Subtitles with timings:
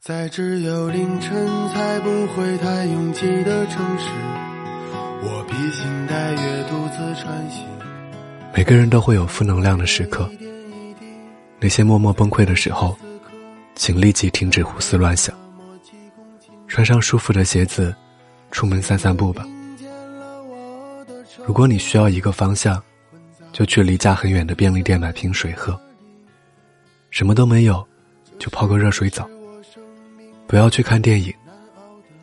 [0.00, 4.08] 在只有凌晨才不会太拥挤的城市，
[5.22, 7.66] 我披星戴月独自穿行。
[8.54, 10.26] 每个人都会有负能量的时刻，
[11.58, 12.96] 那些默默崩溃的时候，
[13.74, 15.36] 请立即停止胡思乱想，
[16.66, 17.94] 穿上舒服的鞋子，
[18.50, 19.46] 出门散散步吧。
[21.44, 22.82] 如果你需要一个方向，
[23.52, 25.78] 就去离家很远的便利店买瓶水喝。
[27.10, 27.86] 什么都没有，
[28.38, 29.28] 就泡个热水澡。
[30.50, 31.32] 不要去看电影，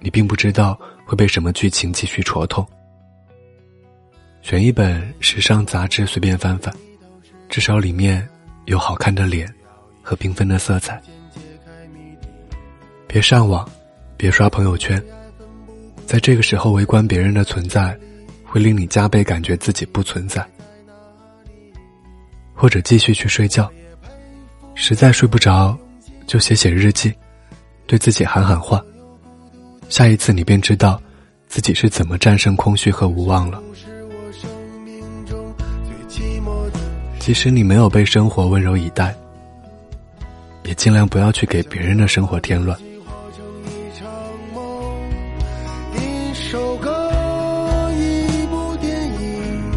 [0.01, 2.67] 你并不知道会被什么剧情继续戳痛。
[4.41, 6.75] 选一本时尚杂志随便翻翻，
[7.47, 8.27] 至少里面
[8.65, 9.47] 有好看的脸
[10.01, 11.01] 和缤纷的色彩。
[13.07, 13.65] 别上网，
[14.17, 15.01] 别刷朋友圈，
[16.05, 17.97] 在这个时候围观别人的存在，
[18.43, 20.45] 会令你加倍感觉自己不存在。
[22.53, 23.71] 或者继续去睡觉，
[24.75, 25.77] 实在睡不着，
[26.25, 27.13] 就写写日记。
[27.87, 28.83] 对自己喊喊话，
[29.89, 31.01] 下一次你便知道
[31.47, 33.63] 自己是怎么战胜空虚和无望了。
[37.19, 39.15] 即使你没有被生活温柔以待，
[40.63, 42.77] 也尽量不要去给别人的生活添乱。
[45.93, 47.11] 一首歌，
[47.93, 49.71] 一部电影，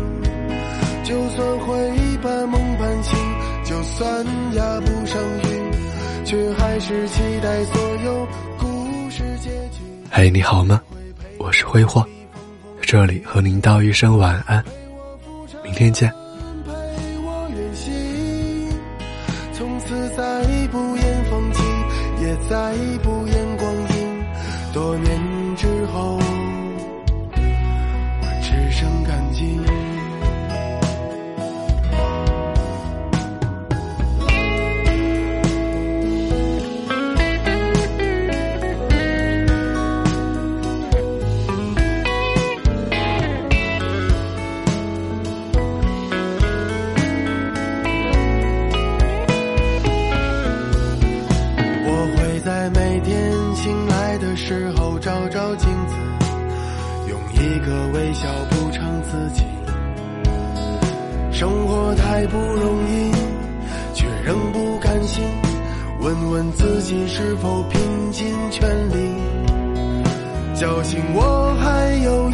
[1.05, 1.91] 就算会
[2.23, 3.19] 半梦半醒，
[3.65, 5.50] 就算压不上韵，
[6.31, 7.81] 却还是期待所。
[10.13, 10.81] 嘿，你好吗？
[11.39, 12.07] 我是挥霍，
[12.83, 14.65] 这里和您道一声晚安，
[15.65, 16.13] 明天见。
[19.53, 21.63] 从此再不言放弃，
[22.23, 24.23] 也再不言光阴。
[24.73, 26.17] 多年之后，
[54.51, 55.95] 时候照照镜子，
[57.09, 59.45] 用一个微笑补偿自己，
[61.31, 63.13] 生活太不容易，
[63.95, 65.23] 却仍不甘心。
[66.01, 69.15] 问问自己是否拼尽全力，
[70.57, 72.29] 侥幸我还有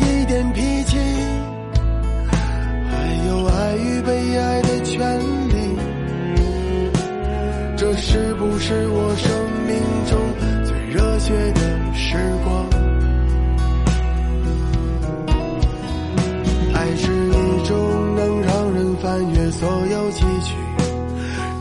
[20.47, 20.55] 去，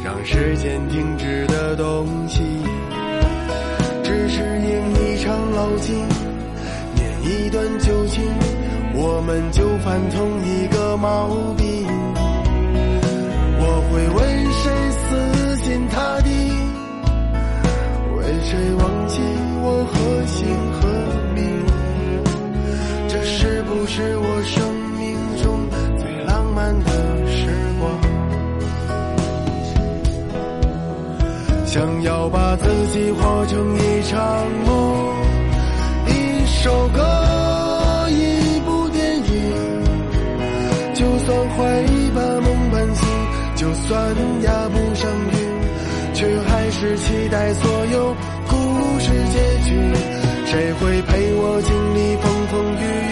[0.03, 2.44] 让时间停止的东西，
[4.03, 4.69] 只是赢
[5.01, 6.07] 一场老境，
[6.94, 8.23] 念一段旧情，
[8.94, 11.66] 我们就犯同一个毛病。
[13.57, 14.19] 我会为
[14.51, 15.03] 谁死
[15.63, 16.29] 心塌地，
[18.17, 19.19] 为谁忘记
[19.63, 19.94] 我何
[20.28, 20.88] 姓何
[21.34, 21.44] 名？
[23.07, 24.56] 这是不是我生
[25.00, 25.03] 命
[25.41, 25.44] 中
[25.97, 27.05] 最浪漫的？
[31.75, 35.13] 想要把自己活成一场梦，
[36.08, 39.24] 一首歌，一部电影。
[40.94, 41.58] 就算会
[42.16, 43.06] 半梦半醒，
[43.58, 43.91] 就算
[44.44, 45.35] 压不上韵，
[46.14, 48.16] 却还是期待所有
[48.47, 48.56] 故
[49.02, 49.35] 事结
[49.69, 49.75] 局。
[50.46, 53.05] 谁会陪我经历风风雨雨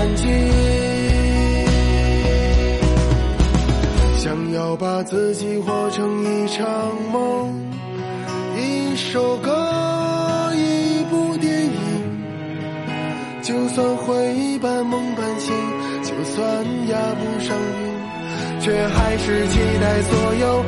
[0.00, 0.24] 感激。
[4.16, 6.66] 想要把自己活成一场
[7.12, 7.52] 梦，
[8.56, 11.70] 一首歌，一部电影。
[13.42, 15.54] 就算会半梦半醒，
[16.02, 20.64] 就算压不上韵，却还是期待所有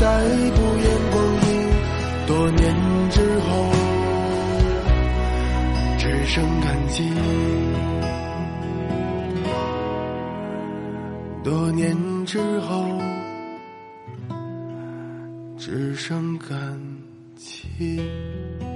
[0.00, 1.14] 再不言光
[1.46, 1.46] 阴。
[2.26, 2.62] 多年
[3.10, 3.48] 之后，
[5.98, 7.12] 只剩感激。
[11.42, 12.86] 多年之后，
[15.58, 17.04] 只剩感。
[17.36, 18.73] 情。